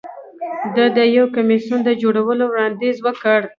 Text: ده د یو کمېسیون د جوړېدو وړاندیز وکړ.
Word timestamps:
ده 0.75 0.85
د 0.97 0.97
یو 1.15 1.25
کمېسیون 1.35 1.79
د 1.83 1.89
جوړېدو 2.01 2.45
وړاندیز 2.51 2.97
وکړ. 3.01 3.39